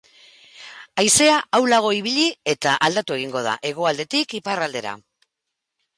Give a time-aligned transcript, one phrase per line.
[1.01, 4.99] Haizea ahulago ibili eta aldatu egingo da, hegoaldetik iparraldera.